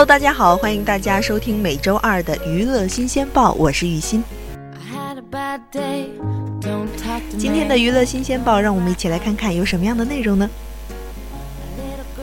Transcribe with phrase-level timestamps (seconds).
[0.00, 4.24] Hello，大家好，欢迎大家收听每周二的娱乐新鲜报，我是玉欣。
[7.36, 10.48] 今天的娱乐新鲜报，让我们一起来看看有什么样的内容呢？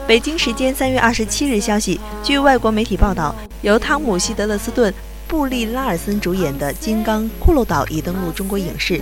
[0.08, 4.92] 北京时间三月二十七日消息，据外国媒体报道，由汤姆·希德勒斯顿、
[5.28, 9.00] 布利拉尔森主演的《金刚：骷髅岛》已登陆中国影视。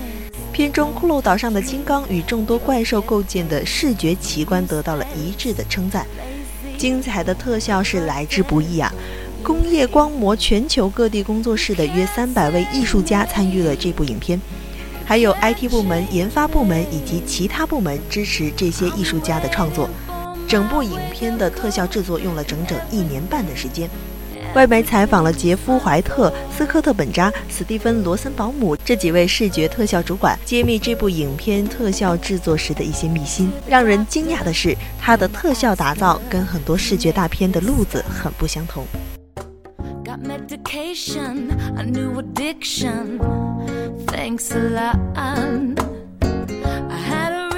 [0.52, 6.06] 片中骷髅岛上的金刚与众多怪兽构建的视觉奇观得到了一致的称赞。
[6.78, 8.92] 精彩的特效是来之不易啊！
[9.44, 14.40] 工业光魔全球各地工作室的约三百位艺术家参与了这部影片，
[15.06, 19.90] 还有 IT 部门、研发部门以及其他部门支持这些艺术家的创作。
[20.48, 23.90] 整部影片的特效制作用了整整一年半的时间。
[24.56, 33.52] 外媒采访了杰夫·怀特、斯科特·本扎、斯蒂芬·罗森保姆这几位视觉特效主管，揭秘这部影片特效制作时的一些秘辛。
[33.68, 38.86] 让人惊讶的是，它的特效打造跟很多视觉大片的路子很不相同。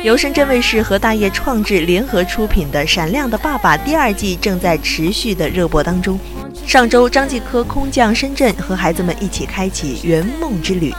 [0.03, 6.19] 由深圳卫视和大业创制联合出品的《闪亮的爸爸》第二季正在持续的热播当中。
[6.67, 10.93] 上周，张继科空降深圳，和孩子们一起开启圆梦之旅。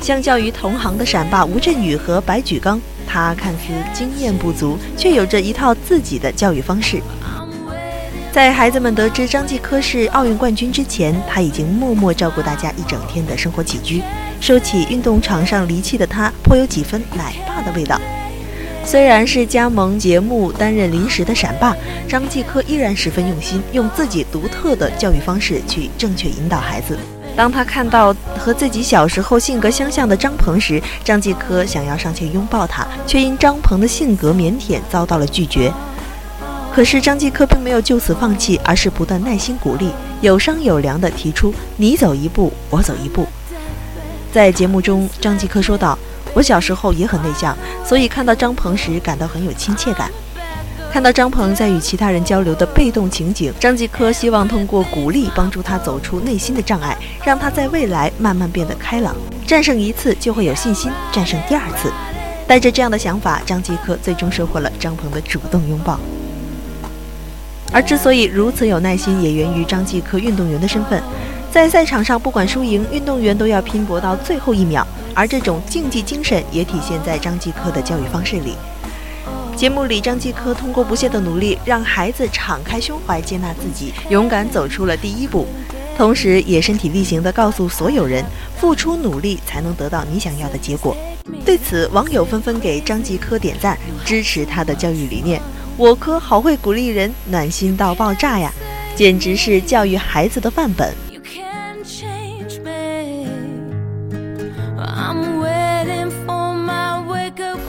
[0.00, 7.02] 相较于同行的闪爸吴镇宇和白举纲，他看似经验不足，却有着一套自己的教育方式。
[8.32, 14.02] 在孩子们得知张继科是奥运冠军之前，他已经默默照顾大家一整天的生活起居。
[14.40, 18.00] 说起运动场上离奇的他，颇有几分奶爸的味道。
[18.84, 21.74] 虽然是加盟节目担任临时的闪爸，
[22.08, 26.98] 张继科依然十分用心，用自己独特的教育方式去正确引导孩子。
[27.34, 35.72] 当他看到和自己小时候性格相像的张鹏时，张继科想要上前拥抱他，却因张鹏的性格腼腆遭到了拒绝。
[36.74, 39.90] 可是张继科并没有就此放弃，而是不断耐心鼓励，
[40.20, 43.26] 有商有量地提出“你走一步，我走一步”。
[44.32, 45.98] 在节目中，张继科说道
[46.34, 50.10] ：“我小时候也很内向，所以看到张鹏时感到很有亲切感。
[50.92, 59.16] 看到张鹏在与其他人交流的被动情景，张继科希望通过鼓励帮助他走出内心的障碍，让他在未来慢慢变得开朗。
[59.46, 61.90] 战胜一次就会有信心战胜第二次。
[62.46, 65.98] 带着这样的想法，张继科最终收获了张鹏的主动拥抱。
[67.72, 71.02] 而之所以如此有耐心，也源于张继科运动员的身份。”
[71.52, 78.54] 在赛场上，不管输赢，运动员都要拼搏到最后一秒，而这种竞技精神也体现在张继科的教育方式里。
[79.54, 85.46] 节目里，张继科通过不懈的努力，让孩子敞开胸怀接纳自己，勇敢走出了第一步，
[85.94, 88.24] 同时也身体力行地告诉所有人：
[88.56, 90.96] 付出努力才能得到你想要的结果。
[91.44, 95.38] 对此，网友纷纷给张继科点赞，支持他的教育理念。
[95.76, 98.50] 我科好会鼓励人，暖心到爆炸呀！
[98.96, 100.94] 简直是教育孩子的范本。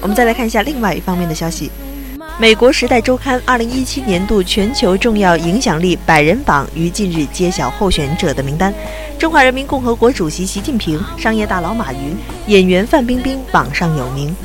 [0.04, 1.72] 我们再来看一下另外一方面的消息。
[2.38, 8.74] 美国《时代周刊》二零一七年度全球重要影响力百人榜于近日揭晓候选者的名单，
[9.18, 14.36] 中华人民共和国主席习近平、商业大佬马云、演员范冰冰榜上有名。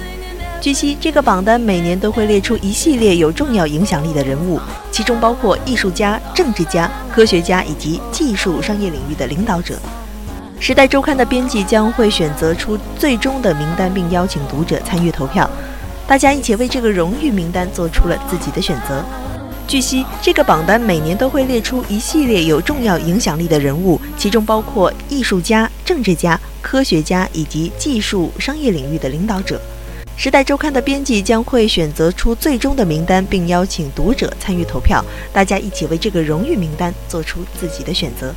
[0.60, 4.60] 据悉，这个榜单每年都会列出一系列有重要影响力的人物，
[4.92, 9.74] 其中包括艺术家、政治家、科学家以及技术、商业领域的领导者。
[10.60, 15.48] 《时代周刊》的编辑将会选择出最终的名单，并邀请读者参与投票。
[16.06, 19.04] 大家一起为这个荣誉名单做出了自己的选择。
[19.68, 29.60] 据悉，这个榜单每年都会列出一系列有重要影响力的人物，其中包括艺术家、政治家、科学家以及技术、商业领域的领导者。
[30.20, 35.04] 《时代周刊》的编辑将会选择出最终的名单，并邀请读者参与投票。
[35.32, 38.34] 大家一起为这个荣誉名单做出自己的选择。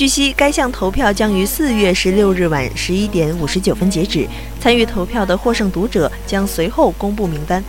[0.00, 4.26] 据悉，该项投票将于四月十六日晚十一点五十九分截止。
[4.58, 7.62] 参与投票的获胜读者将随后公布名单。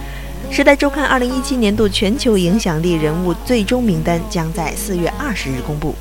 [0.56, 5.94] 《时代周刊》二零一七年度全球影响力人物最终名单将在四月二十日公布。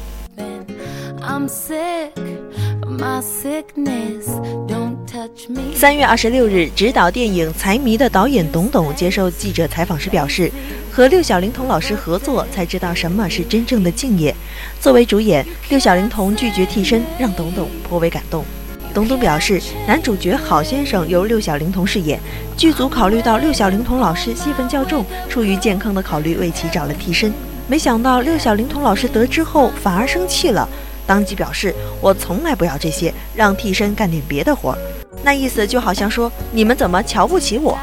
[5.75, 10.53] 三月二十六日，执导电影《财迷》的导演董董接受记者采访时表示，
[10.93, 14.35] 和六小龄童老师合作，才知道什么是真正的敬业。
[14.81, 18.45] 作为主演，六小龄童拒绝替身，让董董颇为感动。
[18.93, 22.21] 董董表示，男主角郝先生由六小龄童饰演，
[22.57, 27.33] 剧组考虑到六小龄童老师戏份较重，出于健康的考虑，为其找了替身。
[27.67, 30.69] 没想到六小龄童老师得知后反而生气了，
[31.11, 34.79] 当即表示：“我从来不要这些，让替身干点别的活儿。”
[35.25, 37.77] 那意思就好像说：“你们怎么瞧不起我？”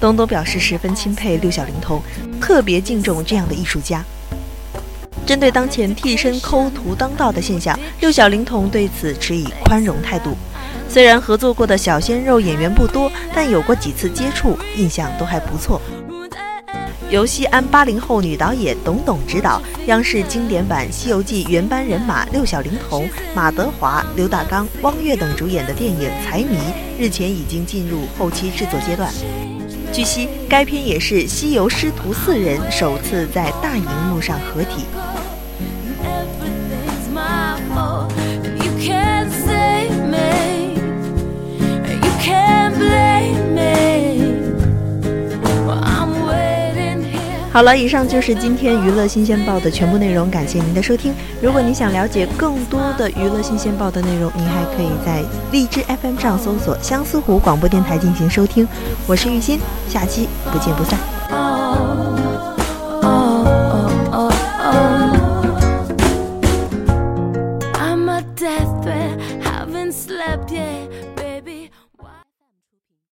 [0.00, 2.02] 东东表示十分钦佩六小龄童，
[2.40, 4.04] 特别敬重这样的艺术家。
[5.24, 10.36] 针对当前替身抠图当道的现象，六小龄童对此持以宽容态度。
[10.88, 15.80] 虽然合作过的小鲜肉演员不多，但有过几次接触，印象都还不错。
[17.10, 26.58] 由西安八零后女导演董董执导，央视经典版《西游记》原班人马六小龄童马德华、刘大刚、汪月等主演的电影《财迷》
[26.98, 29.10] 日前已经进入后期制作阶段。
[29.90, 34.84] 据悉，该片也是西游师徒四人首次在大荧幕上合体。
[47.58, 51.12] 好了，以上就是今天娱乐新鲜报的全部内容，感谢您的收听。
[51.42, 58.64] 如果您想了解更多的娱乐新鲜报的内容，您还可以在荔枝 FM 上搜索相思湖广播电台进行收听。
[59.08, 59.58] 我是玉鑫，
[59.88, 62.27] 下期不见不散。